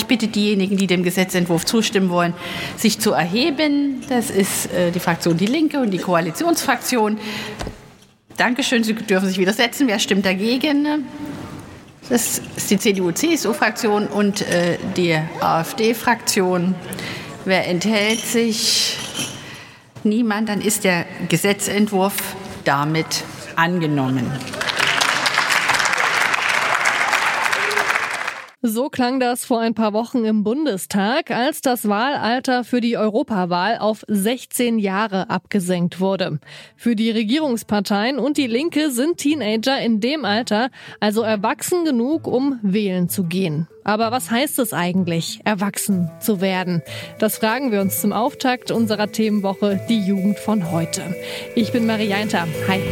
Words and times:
Ich 0.00 0.06
bitte 0.06 0.28
diejenigen, 0.28 0.78
die 0.78 0.86
dem 0.86 1.02
Gesetzentwurf 1.02 1.66
zustimmen 1.66 2.08
wollen, 2.08 2.32
sich 2.78 3.00
zu 3.00 3.12
erheben. 3.12 4.00
Das 4.08 4.30
ist 4.30 4.72
äh, 4.72 4.90
die 4.92 4.98
Fraktion 4.98 5.36
Die 5.36 5.44
Linke 5.44 5.78
und 5.78 5.90
die 5.90 5.98
Koalitionsfraktion. 5.98 7.18
Dankeschön, 8.38 8.82
Sie 8.82 8.94
dürfen 8.94 9.28
sich 9.28 9.36
widersetzen. 9.36 9.88
Wer 9.88 9.98
stimmt 9.98 10.24
dagegen? 10.24 11.04
Das 12.08 12.40
ist 12.56 12.70
die 12.70 12.78
CDU-CSU-Fraktion 12.78 14.06
und 14.06 14.40
äh, 14.40 14.78
die 14.96 15.18
AfD-Fraktion. 15.40 16.74
Wer 17.44 17.68
enthält 17.68 18.20
sich? 18.20 18.96
Niemand. 20.02 20.48
Dann 20.48 20.62
ist 20.62 20.84
der 20.84 21.04
Gesetzentwurf 21.28 22.14
damit 22.64 23.22
angenommen. 23.54 24.32
So 28.62 28.90
klang 28.90 29.20
das 29.20 29.46
vor 29.46 29.60
ein 29.60 29.72
paar 29.72 29.94
Wochen 29.94 30.26
im 30.26 30.44
Bundestag, 30.44 31.30
als 31.30 31.62
das 31.62 31.88
Wahlalter 31.88 32.62
für 32.62 32.82
die 32.82 32.98
Europawahl 32.98 33.78
auf 33.78 34.04
16 34.06 34.78
Jahre 34.78 35.30
abgesenkt 35.30 35.98
wurde. 35.98 36.40
Für 36.76 36.94
die 36.94 37.10
Regierungsparteien 37.10 38.18
und 38.18 38.36
die 38.36 38.46
Linke 38.46 38.90
sind 38.90 39.16
Teenager 39.16 39.80
in 39.80 40.00
dem 40.00 40.26
Alter 40.26 40.68
also 41.00 41.22
erwachsen 41.22 41.86
genug, 41.86 42.26
um 42.26 42.58
wählen 42.62 43.08
zu 43.08 43.24
gehen. 43.24 43.66
Aber 43.82 44.12
was 44.12 44.30
heißt 44.30 44.58
es 44.58 44.74
eigentlich, 44.74 45.40
erwachsen 45.44 46.10
zu 46.20 46.42
werden? 46.42 46.82
Das 47.18 47.38
fragen 47.38 47.72
wir 47.72 47.80
uns 47.80 48.02
zum 48.02 48.12
Auftakt 48.12 48.70
unserer 48.70 49.10
Themenwoche 49.10 49.80
Die 49.88 50.00
Jugend 50.00 50.38
von 50.38 50.70
heute. 50.70 51.16
Ich 51.54 51.72
bin 51.72 51.86
Marie 51.86 52.08
Jainter. 52.08 52.46
Hi. 52.68 52.82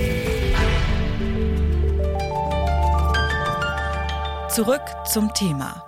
Zurück 4.58 4.82
zum 5.04 5.32
Thema. 5.34 5.84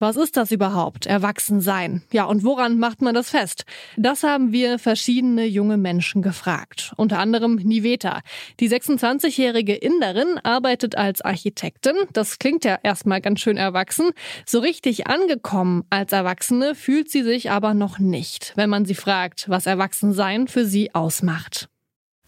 Was 0.00 0.16
ist 0.16 0.36
das 0.36 0.50
überhaupt, 0.50 1.06
Erwachsensein? 1.06 2.02
Ja, 2.12 2.24
und 2.24 2.42
woran 2.42 2.80
macht 2.80 3.00
man 3.00 3.14
das 3.14 3.30
fest? 3.30 3.64
Das 3.96 4.24
haben 4.24 4.50
wir 4.50 4.80
verschiedene 4.80 5.44
junge 5.44 5.76
Menschen 5.76 6.20
gefragt. 6.20 6.92
Unter 6.96 7.20
anderem 7.20 7.54
Niveta. 7.54 8.22
Die 8.58 8.68
26-jährige 8.68 9.76
Inderin 9.76 10.40
arbeitet 10.42 10.98
als 10.98 11.20
Architektin. 11.20 11.94
Das 12.12 12.40
klingt 12.40 12.64
ja 12.64 12.76
erstmal 12.82 13.20
ganz 13.20 13.38
schön 13.38 13.56
erwachsen. 13.56 14.10
So 14.46 14.58
richtig 14.58 15.06
angekommen 15.06 15.84
als 15.90 16.10
Erwachsene 16.10 16.74
fühlt 16.74 17.08
sie 17.08 17.22
sich 17.22 17.52
aber 17.52 17.72
noch 17.72 18.00
nicht, 18.00 18.52
wenn 18.56 18.68
man 18.68 18.84
sie 18.84 18.96
fragt, 18.96 19.48
was 19.48 19.66
Erwachsensein 19.66 20.48
für 20.48 20.66
sie 20.66 20.92
ausmacht. 20.92 21.68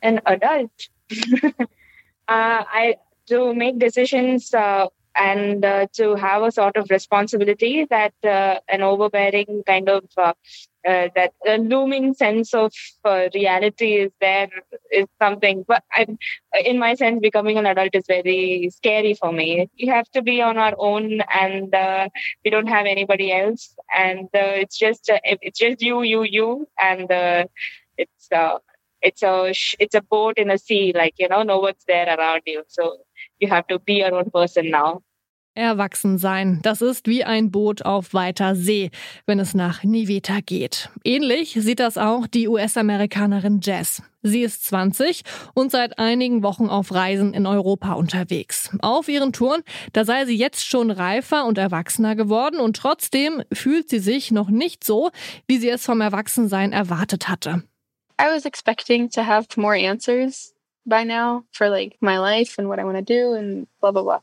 An 0.05 0.21
adult. 0.27 0.89
uh, 1.59 1.67
I 2.29 2.97
to 3.29 3.55
make 3.55 3.79
decisions 3.79 4.53
uh, 4.55 4.87
and 5.17 5.65
uh, 5.65 5.87
to 5.95 6.15
have 6.17 6.43
a 6.43 6.53
sort 6.53 6.77
of 6.77 6.91
responsibility 6.91 7.87
that 7.89 8.13
uh, 8.25 8.59
an 8.69 8.83
overbearing 8.83 9.63
kind 9.67 9.89
of 9.89 10.05
uh, 10.17 10.33
uh, 10.87 11.09
that 11.15 11.33
looming 11.47 12.13
sense 12.13 12.53
of 12.53 12.73
reality 13.35 13.95
is 13.95 14.13
there 14.21 14.51
is 14.93 15.07
something. 15.19 15.65
But 15.67 15.83
I, 15.93 16.07
in 16.63 16.79
my 16.79 16.95
sense, 16.95 17.21
becoming 17.21 17.57
an 17.57 17.65
adult 17.65 17.95
is 17.95 18.07
very 18.07 18.69
scary 18.71 19.15
for 19.15 19.33
me. 19.33 19.71
We 19.81 19.87
have 19.87 20.11
to 20.11 20.21
be 20.21 20.43
on 20.43 20.59
our 20.59 20.75
own, 20.77 21.23
and 21.33 21.75
we 22.45 22.51
don't 22.51 22.67
have 22.67 22.85
anybody 22.85 23.33
else, 23.33 23.75
and 23.97 24.29
it's 24.35 24.77
just 24.77 25.09
it's 25.09 25.59
just 25.59 25.81
you, 25.81 26.03
you, 26.03 26.23
you, 26.23 26.69
and 26.79 27.07
it's 27.97 28.29
it's 29.05 29.23
a 29.23 29.53
it's 29.79 29.95
a 29.95 30.01
boat 30.01 30.39
in 30.39 30.51
a 30.51 30.59
sea 30.59 30.93
like 30.95 31.15
you 31.19 31.29
know 31.29 31.43
no 31.43 31.59
one's 31.59 31.85
there 31.87 32.09
around 32.17 32.43
you 32.47 32.63
so 32.67 32.97
you 33.39 33.49
have 33.49 33.67
to 33.67 33.79
be 33.79 34.01
your 34.03 34.15
own 34.15 34.31
person 34.31 34.71
now 34.71 35.03
Erwachsen 35.57 36.19
sein, 36.19 36.59
das 36.63 36.83
ist 36.83 37.07
wie 37.07 37.23
ein 37.23 37.53
Boot 37.53 37.85
auf 37.85 38.13
weiter 38.13 38.57
See, 38.57 38.91
wenn 39.25 39.39
es 39.39 39.55
nach 39.55 39.85
Niveta 39.85 40.41
geht. 40.45 40.91
Ähnlich 41.05 41.57
sieht 41.61 41.79
das 41.79 41.97
auch 41.97 42.27
die 42.27 42.49
US-Amerikanerin 42.49 43.61
Jess. 43.63 44.03
Sie 44.23 44.41
ist 44.41 44.65
20 44.65 45.23
und 45.55 45.71
seit 45.71 46.01
einigen 46.01 46.43
Wochen 46.43 46.69
auf 46.69 46.93
Reisen 46.93 47.35
in 47.35 47.47
Europa 47.47 47.93
unterwegs. 47.93 48.77
Auf 48.81 49.09
ihren 49.09 49.33
Touren, 49.33 49.63
da 49.93 50.05
sei 50.05 50.25
sie 50.25 50.37
jetzt 50.37 50.67
schon 50.67 50.91
reifer 50.91 51.45
und 51.45 51.57
erwachsener 51.57 52.17
geworden 52.17 52.59
und 52.59 52.77
trotzdem 52.77 53.45
fühlt 53.53 53.89
sie 53.89 54.01
sich 54.01 54.33
noch 54.33 54.49
nicht 54.49 54.83
so, 54.83 55.11
wie 55.47 55.59
sie 55.59 55.69
es 55.69 55.85
vom 55.85 56.01
Erwachsensein 56.01 56.73
erwartet 56.73 57.29
hatte. 57.29 57.63
I 58.19 58.33
was 58.33 58.47
expecting 58.47 59.09
to 59.11 59.23
have 59.23 59.57
more 59.57 59.75
answers 59.75 60.53
by 60.87 61.05
now 61.05 61.45
for 61.53 61.69
like 61.69 61.97
my 62.01 62.19
life 62.19 62.57
and 62.59 62.69
what 62.69 62.79
I 62.79 62.85
want 62.85 62.97
to 62.97 63.03
do 63.03 63.33
and 63.35 63.67
blah 63.81 63.91
blah 63.91 64.03
blah. 64.03 64.21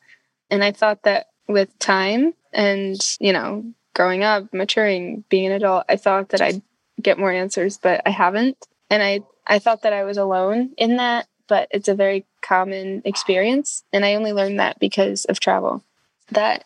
And 0.49 0.63
I 0.63 0.71
thought 0.71 1.03
that 1.03 1.27
with 1.47 1.77
time 1.79 2.33
and, 2.53 2.99
you 3.19 3.33
know, 3.33 3.65
growing 3.93 4.23
up, 4.23 4.53
maturing, 4.53 5.23
being 5.29 5.47
an 5.47 5.53
adult, 5.53 5.85
I 5.89 5.95
thought 5.95 6.29
that 6.29 6.41
I'd 6.41 6.61
get 7.01 7.19
more 7.19 7.31
answers, 7.31 7.77
but 7.77 8.01
I 8.05 8.09
haven't. 8.11 8.57
And 8.89 9.01
I 9.01 9.21
I 9.47 9.59
thought 9.59 9.81
that 9.83 9.93
I 9.93 10.03
was 10.03 10.17
alone 10.17 10.71
in 10.77 10.97
that, 10.97 11.27
but 11.47 11.67
it's 11.71 11.87
a 11.87 11.95
very 11.95 12.25
common 12.41 13.01
experience 13.05 13.83
and 13.91 14.05
I 14.05 14.15
only 14.15 14.33
learned 14.33 14.59
that 14.59 14.79
because 14.79 15.25
of 15.25 15.39
travel. 15.39 15.83
That, 16.31 16.65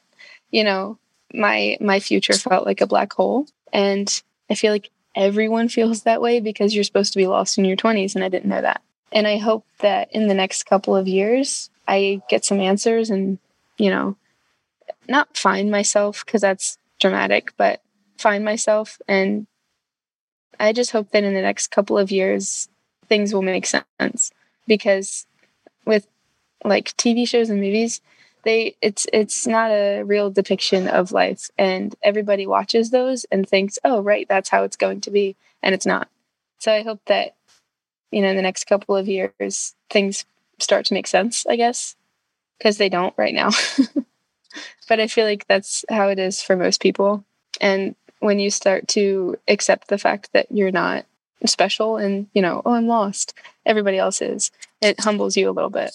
you 0.52 0.64
know, 0.64 1.00
my 1.34 1.78
my 1.82 2.00
future 2.00 2.34
felt 2.34 2.66
like 2.66 2.82
a 2.82 2.88
black 2.88 3.14
hole 3.14 3.48
and 3.74 4.22
I 4.50 4.56
feel 4.56 4.72
like 4.72 4.92
everyone 5.16 5.70
feels 5.70 6.04
that 6.04 6.22
way 6.22 6.40
because 6.40 6.76
you're 6.76 6.84
supposed 6.84 7.14
to 7.14 7.18
be 7.18 7.28
lost 7.28 7.58
in 7.58 7.66
your 7.66 7.78
20s 7.78 8.16
and 8.16 8.24
I 8.24 8.30
didn't 8.30 8.50
know 8.50 8.62
that. 8.62 8.82
And 9.12 9.28
I 9.28 9.38
hope 9.38 9.66
that 9.80 10.12
in 10.12 10.28
the 10.28 10.34
next 10.34 10.64
couple 10.64 10.96
of 10.96 11.08
years 11.08 11.70
I 11.88 12.22
get 12.30 12.44
some 12.44 12.60
answers 12.60 13.10
and, 13.10 13.40
you 13.78 13.90
know, 13.90 14.18
not 15.08 15.38
find 15.38 15.72
myself 15.72 16.26
because 16.26 16.42
that's 16.42 16.78
dramatic, 17.00 17.54
but 17.58 17.82
find 18.18 18.44
myself 18.44 19.00
and 19.08 19.48
I 20.60 20.74
just 20.74 20.92
hope 20.92 21.12
that 21.12 21.24
in 21.24 21.34
the 21.34 21.42
next 21.42 21.68
couple 21.68 21.98
of 21.98 22.12
years 22.12 22.70
things 23.08 23.34
will 23.34 23.42
make 23.42 23.66
sense 23.66 24.32
because 24.68 25.26
with 25.86 26.08
like 26.64 26.96
TV 26.98 27.28
shows 27.28 27.50
and 27.50 27.62
movies, 27.62 28.02
they 28.46 28.78
it's 28.82 29.06
it's 29.12 29.46
not 29.46 29.72
a 29.72 30.04
real 30.04 30.30
depiction 30.30 30.88
of 30.88 31.12
life. 31.12 31.50
And 31.58 31.94
everybody 32.02 32.48
watches 32.48 32.92
those 32.92 33.26
and 33.26 33.48
thinks 33.48 33.78
oh 33.84 34.02
right 34.02 34.28
that's 34.30 34.50
how 34.50 34.64
it's 34.64 34.78
going 34.78 35.02
to 35.02 35.12
be. 35.12 35.36
And 35.62 35.76
it's 35.76 35.86
not. 35.86 36.08
So 36.60 36.72
i 36.72 36.84
hope 36.84 37.02
that 37.08 37.36
you 38.12 38.22
know 38.22 38.30
in 38.30 38.38
the 38.38 38.42
next 38.42 38.66
couple 38.66 38.96
of 38.96 39.10
years 39.10 39.76
things 39.90 40.26
start 40.58 40.86
to 40.86 40.94
make 40.94 41.06
sense 41.06 41.46
i 41.48 41.58
guess 41.58 41.98
because 42.58 42.78
they 42.78 42.88
don't 42.88 43.14
right 43.18 43.34
now. 43.34 43.50
But 44.88 45.00
i 45.00 45.08
feel 45.08 45.26
like 45.26 45.48
that's 45.48 45.84
how 45.90 46.10
it 46.10 46.20
is 46.20 46.42
for 46.42 46.56
most 46.56 46.80
people. 46.80 47.26
And 47.60 47.96
when 48.20 48.40
you 48.40 48.50
start 48.50 48.88
to 48.90 49.36
accept 49.48 49.88
the 49.88 49.98
fact 49.98 50.30
that 50.34 50.50
you're 50.50 50.72
not 50.72 51.06
special 51.46 51.98
and 51.98 52.28
you 52.34 52.42
know 52.42 52.62
oh 52.66 52.74
i'm 52.74 52.88
lost. 52.88 53.34
Everybody 53.66 53.98
else 53.98 54.22
is. 54.22 54.52
It 54.82 55.00
humbles 55.00 55.36
you 55.36 55.50
a 55.50 55.52
little 55.52 55.72
bit 55.72 55.92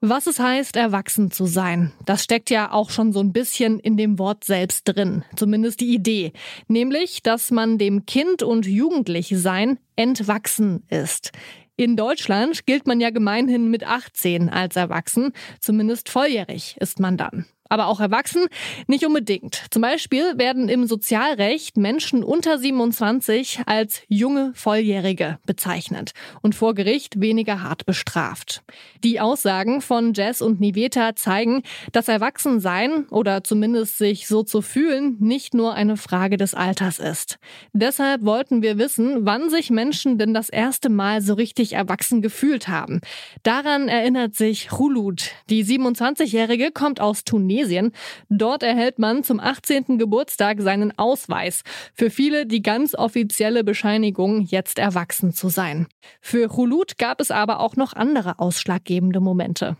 Was 0.00 0.28
es 0.28 0.38
heißt, 0.38 0.76
erwachsen 0.76 1.32
zu 1.32 1.46
sein, 1.46 1.92
das 2.06 2.22
steckt 2.22 2.50
ja 2.50 2.70
auch 2.70 2.90
schon 2.90 3.12
so 3.12 3.18
ein 3.18 3.32
bisschen 3.32 3.80
in 3.80 3.96
dem 3.96 4.20
Wort 4.20 4.44
selbst 4.44 4.84
drin, 4.84 5.24
zumindest 5.34 5.80
die 5.80 5.92
Idee, 5.92 6.32
nämlich, 6.68 7.20
dass 7.24 7.50
man 7.50 7.78
dem 7.78 8.06
Kind 8.06 8.44
und 8.44 8.64
Jugendlichsein 8.64 9.80
entwachsen 9.96 10.84
ist. 10.88 11.32
In 11.74 11.96
Deutschland 11.96 12.64
gilt 12.64 12.86
man 12.86 13.00
ja 13.00 13.10
gemeinhin 13.10 13.72
mit 13.72 13.82
18 13.82 14.48
als 14.48 14.76
erwachsen, 14.76 15.32
zumindest 15.58 16.10
volljährig 16.10 16.76
ist 16.78 17.00
man 17.00 17.16
dann 17.16 17.46
aber 17.68 17.86
auch 17.86 18.00
erwachsen? 18.00 18.46
Nicht 18.86 19.04
unbedingt. 19.04 19.62
Zum 19.70 19.82
Beispiel 19.82 20.38
werden 20.38 20.68
im 20.68 20.86
Sozialrecht 20.86 21.76
Menschen 21.76 22.24
unter 22.24 22.58
27 22.58 23.60
als 23.66 24.02
junge 24.08 24.52
Volljährige 24.54 25.38
bezeichnet 25.46 26.12
und 26.42 26.54
vor 26.54 26.74
Gericht 26.74 27.20
weniger 27.20 27.62
hart 27.62 27.86
bestraft. 27.86 28.62
Die 29.04 29.20
Aussagen 29.20 29.80
von 29.80 30.14
Jess 30.14 30.40
und 30.40 30.60
Niveta 30.60 31.14
zeigen, 31.16 31.62
dass 31.92 32.08
Erwachsensein 32.08 33.06
oder 33.08 33.44
zumindest 33.44 33.98
sich 33.98 34.26
so 34.26 34.42
zu 34.42 34.62
fühlen 34.62 35.16
nicht 35.20 35.54
nur 35.54 35.74
eine 35.74 35.96
Frage 35.96 36.36
des 36.36 36.54
Alters 36.54 36.98
ist. 36.98 37.38
Deshalb 37.72 38.24
wollten 38.24 38.62
wir 38.62 38.78
wissen, 38.78 39.26
wann 39.26 39.50
sich 39.50 39.70
Menschen 39.70 40.18
denn 40.18 40.32
das 40.32 40.48
erste 40.48 40.88
Mal 40.88 41.20
so 41.20 41.34
richtig 41.34 41.74
erwachsen 41.74 42.22
gefühlt 42.22 42.68
haben. 42.68 43.00
Daran 43.42 43.88
erinnert 43.88 44.34
sich 44.34 44.72
Hulut. 44.72 45.32
Die 45.50 45.64
27-Jährige 45.64 46.70
kommt 46.70 47.00
aus 47.00 47.24
Tunesien 47.24 47.57
Tunesien. 47.58 47.92
Dort 48.28 48.62
erhält 48.62 48.98
man 48.98 49.22
zum 49.22 49.40
18. 49.40 49.98
Geburtstag 49.98 50.60
seinen 50.60 50.96
Ausweis. 50.96 51.62
Für 51.94 52.10
viele 52.10 52.46
die 52.46 52.62
ganz 52.62 52.94
offizielle 52.94 53.64
Bescheinigung, 53.64 54.42
jetzt 54.42 54.78
erwachsen 54.78 55.32
zu 55.32 55.48
sein. 55.48 55.86
Für 56.20 56.56
Hulut 56.56 56.98
gab 56.98 57.20
es 57.20 57.30
aber 57.30 57.60
auch 57.60 57.76
noch 57.76 57.94
andere 57.94 58.38
ausschlaggebende 58.38 59.20
Momente. 59.20 59.76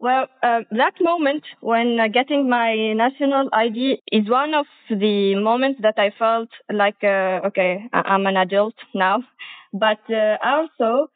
Well, 0.00 0.28
uh, 0.44 0.62
that 0.70 0.94
moment 1.00 1.44
when 1.60 1.98
uh, 1.98 2.06
getting 2.06 2.48
my 2.48 2.94
national 2.94 3.48
ID 3.52 4.00
is 4.12 4.30
one 4.30 4.54
of 4.54 4.66
the 4.88 5.34
moments 5.34 5.80
that 5.82 5.98
I 5.98 6.12
felt 6.16 6.48
like, 6.70 7.02
uh, 7.02 7.44
okay, 7.48 7.88
I'm 7.92 8.24
an 8.26 8.36
adult 8.36 8.76
now. 8.94 9.24
But 9.72 9.98
uh, 10.08 10.36
also, 10.40 11.08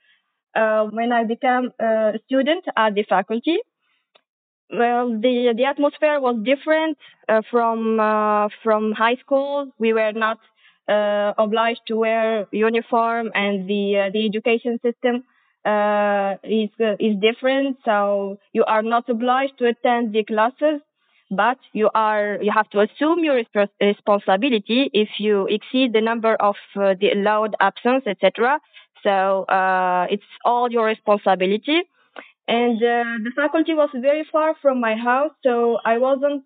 uh, 0.56 0.86
when 0.90 1.12
I 1.12 1.22
became 1.22 1.70
a 1.78 2.18
student 2.26 2.64
at 2.76 2.94
the 2.96 3.04
faculty. 3.08 3.58
Well, 4.72 5.10
the 5.20 5.52
the 5.56 5.64
atmosphere 5.66 6.18
was 6.20 6.36
different 6.42 6.96
uh, 7.28 7.42
from 7.50 8.00
uh, 8.00 8.48
from 8.62 8.92
high 8.92 9.16
school. 9.16 9.70
We 9.78 9.92
were 9.92 10.12
not 10.12 10.38
uh, 10.88 11.34
obliged 11.36 11.82
to 11.88 11.96
wear 11.96 12.46
uniform, 12.50 13.30
and 13.34 13.68
the 13.68 13.84
uh, 13.98 14.10
the 14.10 14.24
education 14.24 14.80
system 14.80 15.24
uh, 15.66 16.36
is 16.42 16.70
is 16.98 17.16
different. 17.20 17.78
So 17.84 18.38
you 18.54 18.64
are 18.64 18.82
not 18.82 19.08
obliged 19.10 19.58
to 19.58 19.66
attend 19.68 20.14
the 20.14 20.24
classes, 20.24 20.80
but 21.30 21.58
you 21.72 21.90
are 21.94 22.38
you 22.40 22.50
have 22.52 22.68
to 22.70 22.80
assume 22.80 23.24
your 23.24 23.42
responsibility 23.80 24.90
if 24.92 25.08
you 25.18 25.46
exceed 25.48 25.92
the 25.92 26.00
number 26.00 26.34
of 26.34 26.56
the 26.74 27.10
allowed 27.12 27.56
absence, 27.60 28.04
etc. 28.06 28.58
So 29.02 29.44
uh 29.44 30.06
it's 30.10 30.30
all 30.44 30.70
your 30.70 30.86
responsibility 30.86 31.82
and 32.48 32.76
uh, 32.82 33.04
the 33.24 33.32
faculty 33.36 33.74
was 33.74 33.90
very 33.94 34.24
far 34.30 34.54
from 34.60 34.80
my 34.80 34.94
house, 34.96 35.32
so 35.42 35.78
I 35.84 35.98
wasn't 35.98 36.44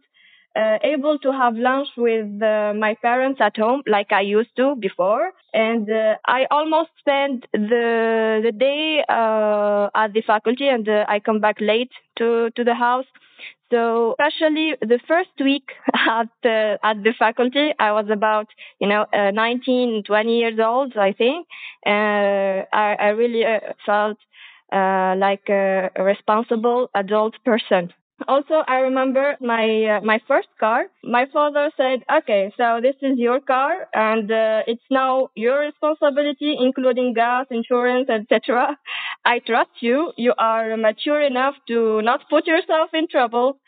uh, 0.57 0.79
able 0.83 1.19
to 1.19 1.33
have 1.33 1.55
lunch 1.57 1.89
with 1.97 2.43
uh, 2.43 2.73
my 2.75 2.95
parents 3.03 3.41
at 3.43 3.57
home 3.57 3.83
like 3.87 4.11
I 4.13 4.23
used 4.23 4.57
to 4.57 4.75
before. 4.77 5.33
And 5.53 5.91
uh, 5.91 6.17
I 6.27 6.47
almost 6.51 6.91
spent 6.99 7.47
the 7.53 8.41
the 8.43 8.53
day 8.53 9.05
uh, 9.09 9.89
at 9.95 10.13
the 10.13 10.23
faculty, 10.27 10.69
and 10.69 10.89
uh, 10.89 11.05
I 11.09 11.21
come 11.21 11.41
back 11.41 11.57
late 11.61 11.93
to 12.19 12.51
to 12.57 12.65
the 12.65 12.75
house. 12.75 13.07
So 13.71 14.15
especially 14.19 14.77
the 14.81 15.01
first 15.09 15.31
week 15.41 15.71
at 15.95 16.29
the 16.43 16.79
at 16.83 17.03
the 17.03 17.13
faculty, 17.19 17.73
I 17.79 17.93
was 17.93 18.07
about 18.11 18.47
you 18.81 18.89
know 18.89 19.07
uh, 19.13 19.31
19, 19.33 20.05
20 20.05 20.39
years 20.39 20.59
old, 20.61 20.97
I 20.97 21.13
think. 21.13 21.47
Uh, 21.85 22.63
I, 22.85 22.97
I 23.01 23.09
really 23.09 23.45
uh, 23.45 23.61
felt 23.85 24.19
uh, 24.73 25.15
like 25.19 25.49
a, 25.49 25.91
responsible 25.99 26.91
adult 26.95 27.35
person. 27.45 27.93
Also, 28.29 28.65
I 28.67 28.77
remember 28.81 29.37
my 29.41 29.85
uh, 29.97 30.01
my 30.01 30.21
first 30.27 30.49
car. 30.59 30.87
My 31.05 31.27
father 31.33 31.71
said, 31.77 32.01
"Okay, 32.11 32.51
so 32.57 32.81
this 32.81 32.97
is 33.03 33.19
your 33.19 33.41
car, 33.41 33.89
and 33.93 34.31
uh, 34.33 34.63
it's 34.67 34.89
now 34.91 35.29
your 35.35 35.61
responsibility, 35.61 36.57
including 36.59 37.13
gas, 37.13 37.45
insurance, 37.51 38.09
etc. 38.09 38.79
I 39.25 39.41
trust 39.41 39.71
you. 39.81 40.13
You 40.17 40.33
are 40.39 40.77
mature 40.79 41.21
enough 41.21 41.57
to 41.69 42.01
not 42.03 42.29
put 42.31 42.47
yourself 42.47 42.91
in 42.95 43.07
trouble. 43.09 43.59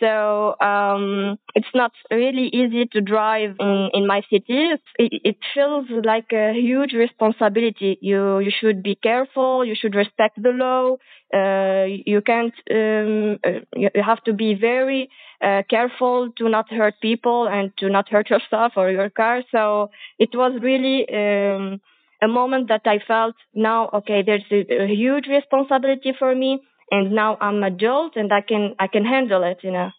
So 0.00 0.54
um, 0.60 1.38
it's 1.54 1.74
not 1.74 1.92
really 2.10 2.48
easy 2.48 2.86
to 2.92 3.00
drive 3.00 3.56
in, 3.58 3.90
in 3.92 4.06
my 4.06 4.22
city. 4.30 4.70
It, 4.98 5.12
it, 5.24 5.36
feels 5.54 5.86
like 6.04 6.32
a 6.32 6.52
huge 6.54 6.92
responsibility. 6.92 7.98
You 8.00 8.38
you 8.38 8.52
should 8.60 8.82
be 8.82 8.94
careful. 8.94 9.64
You 9.64 9.74
should 9.74 9.94
respect 9.94 10.40
the 10.40 10.50
law. 10.50 10.96
Uh, 11.34 11.86
you 12.06 12.20
can't. 12.20 12.54
Um, 12.70 13.38
uh, 13.44 13.60
you 13.74 13.90
have 14.04 14.22
to 14.24 14.32
be 14.32 14.54
very 14.54 15.10
uh, 15.42 15.62
careful 15.68 16.30
to 16.38 16.48
not 16.48 16.70
hurt 16.70 16.94
people 17.00 17.48
and 17.48 17.72
to 17.78 17.88
not 17.88 18.08
hurt 18.08 18.30
yourself 18.30 18.72
or 18.76 18.90
your 18.90 19.10
car. 19.10 19.42
So 19.50 19.90
it 20.18 20.30
was 20.34 20.52
really. 20.62 21.08
Um, 21.12 21.80
a 22.20 22.26
moment 22.26 22.66
that 22.66 22.80
I 22.84 22.98
felt 23.06 23.36
now, 23.54 23.90
okay, 23.94 24.22
there's 24.26 24.42
a, 24.50 24.82
a 24.82 24.86
huge 24.88 25.28
responsibility 25.28 26.12
for 26.18 26.34
me 26.34 26.60
and 26.90 27.12
now 27.12 27.36
I'm 27.40 27.62
adult 27.64 28.16
and 28.16 28.32
I 28.32 28.40
can 28.40 28.74
I 28.78 28.88
can 28.88 29.04
handle 29.04 29.42
it, 29.42 29.62
you 29.62 29.70
know. 29.70 29.92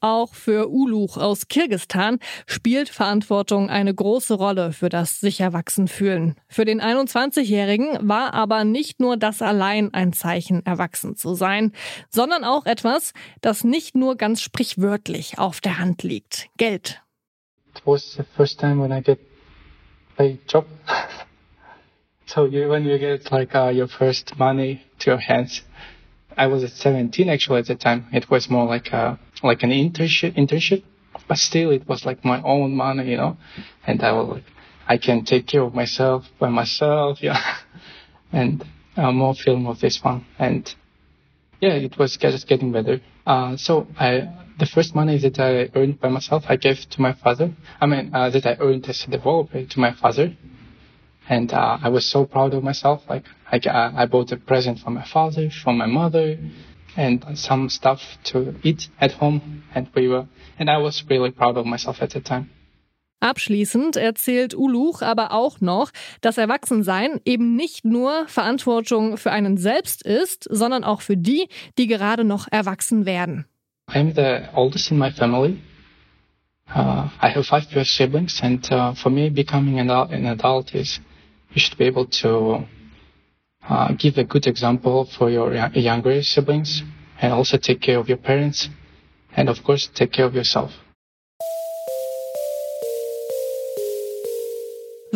Auch 0.00 0.34
für 0.34 0.68
Uluch 0.68 1.16
aus 1.16 1.48
Kirgistan 1.48 2.18
spielt 2.46 2.90
Verantwortung 2.90 3.70
eine 3.70 3.94
große 3.94 4.34
Rolle 4.34 4.72
für 4.72 4.90
das 4.90 5.20
sich 5.20 5.40
erwachsen 5.40 5.88
fühlen. 5.88 6.36
Für 6.48 6.66
den 6.66 6.82
21-Jährigen 6.82 8.06
war 8.06 8.34
aber 8.34 8.64
nicht 8.64 9.00
nur 9.00 9.16
das 9.16 9.40
allein 9.40 9.94
ein 9.94 10.12
Zeichen, 10.12 10.64
erwachsen 10.66 11.16
zu 11.16 11.34
sein, 11.34 11.72
sondern 12.10 12.44
auch 12.44 12.66
etwas, 12.66 13.14
das 13.40 13.64
nicht 13.64 13.96
nur 13.96 14.16
ganz 14.16 14.42
sprichwörtlich 14.42 15.38
auf 15.38 15.62
der 15.62 15.78
Hand 15.78 16.02
liegt. 16.02 16.48
Geld. 16.58 17.00
It 17.74 17.82
was 17.86 18.14
the 18.16 18.24
first 18.36 18.60
time 18.60 18.82
when 18.82 18.92
I 18.92 19.02
get 19.02 19.18
a 20.18 20.36
job. 20.46 20.66
so 22.26 22.46
you, 22.46 22.68
when 22.68 22.84
you 22.84 22.98
get 22.98 23.30
like 23.30 23.54
uh, 23.54 23.70
your 23.70 23.88
first 23.88 24.38
money 24.38 24.80
to 24.98 25.10
your 25.10 25.20
hands. 25.20 25.64
I 26.36 26.46
was 26.48 26.62
at 26.64 26.70
17 26.70 27.28
actually 27.28 27.60
at 27.60 27.66
the 27.66 27.74
time. 27.74 28.06
It 28.12 28.30
was 28.30 28.50
more 28.50 28.66
like 28.66 28.92
a 28.92 29.18
like 29.42 29.62
an 29.62 29.70
internship 29.70 30.34
internship, 30.36 30.82
but 31.28 31.38
still 31.38 31.70
it 31.70 31.88
was 31.88 32.04
like 32.04 32.24
my 32.24 32.42
own 32.42 32.74
money, 32.74 33.10
you 33.10 33.16
know. 33.16 33.36
And 33.86 34.02
I 34.02 34.12
was 34.12 34.28
like, 34.28 34.44
I 34.86 34.98
can 34.98 35.24
take 35.24 35.46
care 35.46 35.62
of 35.62 35.74
myself 35.74 36.26
by 36.38 36.48
myself, 36.48 37.22
yeah. 37.22 37.40
and 38.32 38.64
uh, 38.96 39.12
more 39.12 39.34
film 39.34 39.66
of 39.66 39.80
this 39.80 40.02
one, 40.02 40.26
and 40.38 40.74
yeah, 41.60 41.74
it 41.74 41.98
was 41.98 42.16
just 42.16 42.46
getting 42.46 42.72
better. 42.72 43.00
Uh, 43.26 43.56
so 43.56 43.86
I 43.98 44.28
the 44.58 44.66
first 44.66 44.94
money 44.94 45.18
that 45.18 45.38
I 45.38 45.70
earned 45.78 46.00
by 46.00 46.08
myself, 46.08 46.44
I 46.48 46.56
gave 46.56 46.88
to 46.90 47.00
my 47.00 47.12
father. 47.12 47.52
I 47.80 47.86
mean, 47.86 48.10
uh, 48.14 48.30
that 48.30 48.46
I 48.46 48.56
earned 48.58 48.88
as 48.88 49.04
a 49.04 49.10
developer 49.10 49.64
to 49.64 49.80
my 49.80 49.92
father 49.92 50.34
and 51.28 51.52
uh, 51.52 51.78
I 51.82 51.88
was 51.88 52.04
so 52.06 52.24
proud 52.24 52.54
of 52.54 52.62
myself. 52.62 53.02
Like 53.08 53.24
I, 53.50 53.58
I 53.96 54.06
bought 54.06 54.32
a 54.32 54.36
present 54.36 54.78
for 54.80 54.90
my 54.90 55.04
father, 55.04 55.50
for 55.50 55.72
my 55.72 55.86
mother, 55.86 56.38
and 56.96 57.24
some 57.34 57.68
stuff 57.68 58.00
to 58.24 58.54
eat 58.62 58.88
at 59.00 59.12
home, 59.12 59.64
and 59.74 59.88
we 59.94 60.08
were, 60.08 60.26
and 60.58 60.70
I 60.70 60.78
was 60.78 61.04
really 61.08 61.30
proud 61.30 61.56
of 61.56 61.66
myself 61.66 62.02
at 62.02 62.10
the 62.10 62.20
time. 62.20 62.50
Abschließend 63.20 63.96
erzählt 63.96 64.54
Uluch 64.54 65.00
aber 65.00 65.32
auch 65.32 65.62
noch, 65.62 65.90
dass 66.20 66.36
Erwachsensein 66.36 67.18
eben 67.24 67.56
nicht 67.56 67.84
nur 67.84 68.28
Verantwortung 68.28 69.16
für 69.16 69.32
einen 69.32 69.56
selbst 69.56 70.02
ist, 70.02 70.46
sondern 70.50 70.84
auch 70.84 71.00
für 71.00 71.16
die, 71.16 71.48
die 71.78 71.86
gerade 71.86 72.24
noch 72.24 72.46
erwachsen 72.50 73.06
werden. 73.06 73.46
I'm 73.88 74.14
the 74.14 74.46
oldest 74.54 74.90
in 74.90 74.98
my 74.98 75.10
family. 75.10 75.58
Uh, 76.68 77.08
I 77.22 77.30
have 77.30 77.44
five 77.44 77.64
siblings, 77.86 78.42
and 78.42 78.70
uh, 78.70 78.92
for 78.94 79.10
me, 79.10 79.30
becoming 79.30 79.78
an, 79.78 79.88
an 79.88 80.26
adult 80.26 80.74
is 80.74 81.00
you 81.56 81.60
should 81.60 81.78
be 81.78 81.86
able 81.86 82.04
to 82.04 82.66
uh, 83.66 83.92
give 83.94 84.18
a 84.18 84.24
good 84.24 84.46
example 84.46 85.06
for 85.06 85.30
your 85.30 85.54
younger 85.74 86.22
siblings 86.22 86.82
and 87.22 87.32
also 87.32 87.56
take 87.56 87.80
care 87.80 87.98
of 87.98 88.08
your 88.10 88.18
parents 88.18 88.68
and 89.34 89.48
of 89.48 89.64
course 89.64 89.88
take 89.94 90.12
care 90.12 90.26
of 90.26 90.34
yourself. 90.34 90.70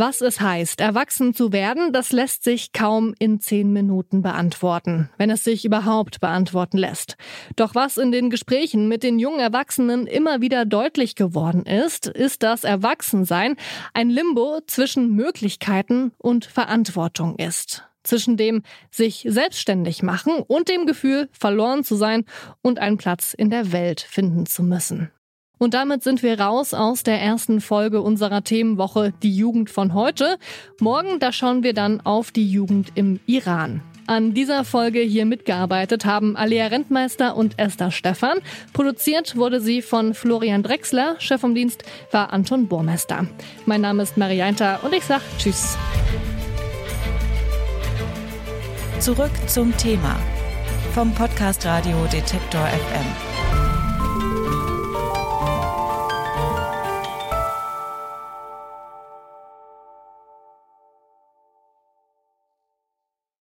Was 0.01 0.23
es 0.23 0.41
heißt, 0.41 0.81
erwachsen 0.81 1.35
zu 1.35 1.53
werden, 1.53 1.93
das 1.93 2.11
lässt 2.11 2.43
sich 2.43 2.73
kaum 2.73 3.15
in 3.19 3.39
zehn 3.39 3.71
Minuten 3.71 4.23
beantworten, 4.23 5.11
wenn 5.19 5.29
es 5.29 5.45
sich 5.45 5.67
überhaupt 5.67 6.21
beantworten 6.21 6.79
lässt. 6.79 7.19
Doch 7.57 7.75
was 7.75 7.99
in 7.99 8.11
den 8.11 8.31
Gesprächen 8.31 8.89
mit 8.89 9.03
den 9.03 9.19
jungen 9.19 9.41
Erwachsenen 9.41 10.07
immer 10.07 10.41
wieder 10.41 10.65
deutlich 10.65 11.17
geworden 11.17 11.67
ist, 11.67 12.07
ist, 12.07 12.43
dass 12.43 12.65
Erwachsensein 12.65 13.57
ein 13.93 14.09
Limbo 14.09 14.61
zwischen 14.67 15.15
Möglichkeiten 15.15 16.13
und 16.17 16.47
Verantwortung 16.47 17.37
ist 17.37 17.85
zwischen 18.03 18.39
dem 18.39 18.63
sich 18.91 19.27
selbstständig 19.29 20.03
machen 20.03 20.43
und 20.47 20.71
dem 20.71 20.87
Gefühl, 20.87 21.29
verloren 21.33 21.85
zu 21.85 21.97
sein 21.97 22.25
und 22.63 22.79
einen 22.79 22.97
Platz 22.97 23.35
in 23.35 23.51
der 23.51 23.73
Welt 23.73 24.01
finden 24.01 24.47
zu 24.47 24.63
müssen. 24.63 25.11
Und 25.63 25.75
damit 25.75 26.03
sind 26.03 26.23
wir 26.23 26.41
raus 26.41 26.73
aus 26.73 27.03
der 27.03 27.21
ersten 27.21 27.61
Folge 27.61 28.01
unserer 28.01 28.43
Themenwoche 28.43 29.13
Die 29.23 29.37
Jugend 29.37 29.69
von 29.69 29.93
heute. 29.93 30.39
Morgen, 30.81 31.21
da 31.21 31.33
schauen 31.33 31.63
wir 31.63 31.75
dann 31.75 32.01
auf 32.01 32.31
die 32.31 32.51
Jugend 32.51 32.93
im 32.95 33.21
Iran. 33.27 33.83
An 34.07 34.33
dieser 34.33 34.65
Folge 34.65 35.01
hier 35.01 35.27
mitgearbeitet 35.27 36.07
haben 36.07 36.35
Alia 36.35 36.69
Rentmeister 36.69 37.37
und 37.37 37.59
Esther 37.59 37.91
Stephan. 37.91 38.39
Produziert 38.73 39.37
wurde 39.37 39.61
sie 39.61 39.83
von 39.83 40.15
Florian 40.15 40.63
Drexler. 40.63 41.17
Chef 41.19 41.43
vom 41.43 41.55
Dienst 41.55 41.83
war 42.11 42.33
Anton 42.33 42.67
Burmester. 42.67 43.27
Mein 43.67 43.83
Name 43.83 44.03
ist 44.03 44.17
Marianta 44.17 44.77
und 44.77 44.95
ich 44.95 45.05
sag 45.05 45.21
Tschüss. 45.37 45.77
Zurück 48.99 49.31
zum 49.47 49.77
Thema 49.77 50.17
vom 50.95 51.15
Podcast 51.15 51.67
Radio 51.67 51.99
Detektor 52.11 52.67
FM. 52.67 53.40